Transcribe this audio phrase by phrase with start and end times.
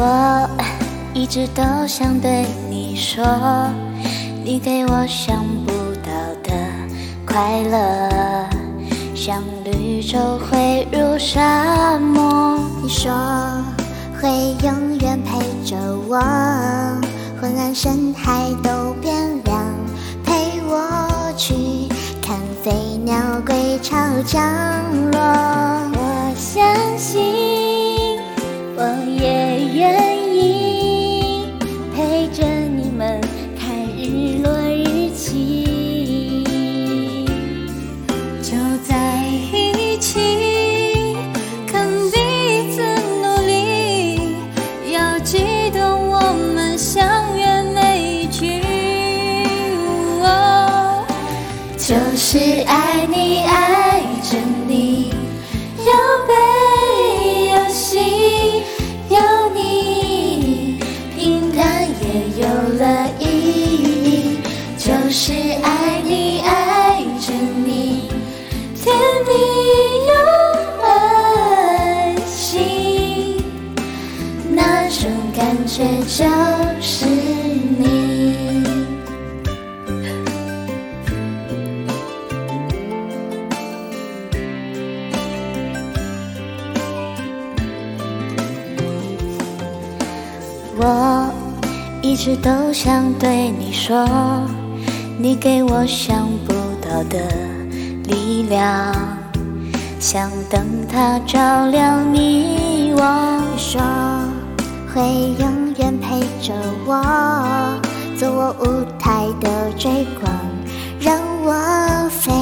[0.00, 0.48] 我
[1.12, 3.24] 一直都想对你说，
[4.44, 6.12] 你给我想不到
[6.44, 6.52] 的
[7.26, 8.48] 快乐，
[9.12, 12.60] 像绿洲汇入沙漠。
[12.80, 13.12] 你说
[14.22, 14.30] 会
[14.62, 15.76] 永远陪着
[16.08, 16.16] 我，
[17.40, 19.12] 昏暗深海都变
[19.44, 19.64] 亮，
[20.24, 21.54] 陪我去
[22.22, 23.96] 看飞鸟归巢
[38.50, 38.96] 就在
[39.52, 41.14] 一起，
[41.70, 42.80] 看彼此
[43.20, 44.38] 努力，
[44.90, 48.62] 要记得我们相约每一句。
[50.22, 51.04] 哦
[51.76, 53.77] 就是爱你爱
[76.18, 76.24] 就
[76.80, 78.64] 是你。
[90.76, 91.30] 我
[92.02, 94.04] 一直都想对你说，
[95.18, 96.52] 你给我想不
[96.84, 97.20] 到的
[98.08, 98.92] 力量，
[100.00, 103.38] 像灯塔照亮迷惘。
[103.56, 103.80] 说
[104.94, 105.57] 会永远陪
[106.48, 106.54] 着
[106.86, 107.78] 我，
[108.18, 110.32] 做我舞台的追光，
[110.98, 112.32] 让我飞，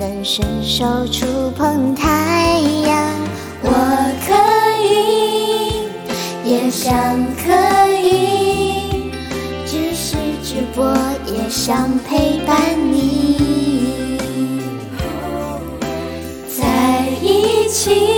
[0.00, 1.24] 能伸手触
[1.56, 2.98] 碰太阳。
[3.62, 3.70] 我
[4.26, 4.34] 可
[4.82, 6.92] 以，也想
[7.36, 9.12] 可以，
[9.64, 10.92] 只是直播
[11.26, 12.56] 也想陪伴
[12.92, 14.18] 你，
[16.58, 18.17] 在一起，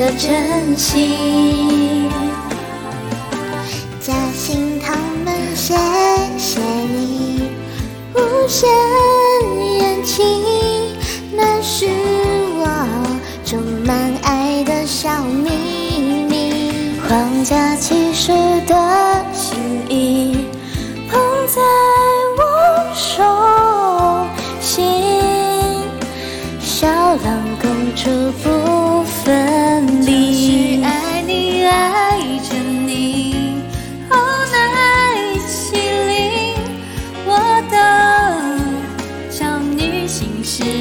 [0.00, 2.08] 的真心。
[4.00, 5.74] 嘉兴他们，谢
[6.38, 7.50] 谢你
[8.14, 8.18] 无
[8.48, 8.66] 限
[9.78, 10.22] 延期，
[11.36, 11.86] 那是
[12.56, 12.64] 我
[13.44, 15.50] 充满爱的小秘
[16.30, 16.98] 密。
[17.06, 18.32] 皇家骑士
[18.66, 19.58] 的心
[19.90, 20.39] 意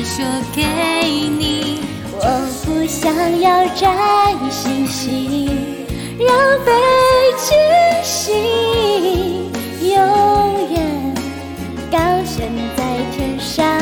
[0.04, 0.64] 说给
[1.38, 1.80] 你。
[2.22, 2.26] 我
[2.66, 3.88] 不想要摘
[4.50, 5.48] 星星，
[6.20, 6.30] 让
[6.66, 6.72] 北
[7.38, 7.56] 极
[8.04, 8.36] 星
[9.82, 9.98] 永
[10.72, 11.14] 远
[11.90, 12.84] 高悬在
[13.16, 13.82] 天上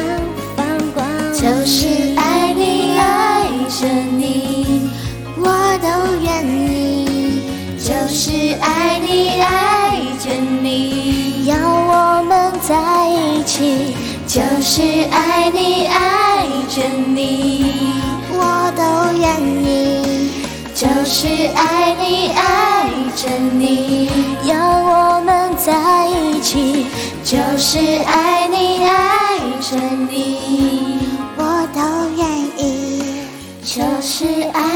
[0.55, 1.03] 放光。
[1.33, 4.89] 就是爱你爱着你，
[5.37, 5.45] 我
[5.81, 5.87] 都
[6.23, 7.41] 愿意，
[7.79, 10.29] 就是爱你爱着
[10.61, 13.95] 你，要我们在一起，
[14.27, 16.83] 就是爱你爱着
[17.15, 17.73] 你。
[18.29, 18.81] 我都
[19.17, 19.25] 愿
[19.63, 20.29] 意，
[20.75, 24.11] 就是爱你爱着你，
[24.43, 26.87] 要我们在一起。
[27.23, 29.77] 就是爱你爱着
[30.09, 30.99] 你，
[31.37, 31.41] 我
[31.73, 31.79] 都
[32.17, 32.27] 愿
[32.57, 32.67] 意。
[33.63, 34.66] 就是爱你